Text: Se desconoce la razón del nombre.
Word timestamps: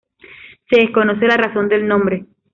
Se 0.67 0.79
desconoce 0.81 1.27
la 1.27 1.37
razón 1.37 1.69
del 1.69 1.87
nombre. 1.87 2.25